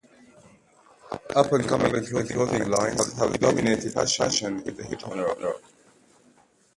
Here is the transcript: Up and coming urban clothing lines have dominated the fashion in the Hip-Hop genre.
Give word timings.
Up 1.35 1.51
and 1.53 1.67
coming 1.67 1.93
urban 1.93 2.25
clothing 2.25 2.67
lines 2.69 3.13
have 3.19 3.39
dominated 3.39 3.91
the 3.93 4.03
fashion 4.07 4.63
in 4.67 4.75
the 4.75 4.81
Hip-Hop 4.83 5.13
genre. 5.13 5.53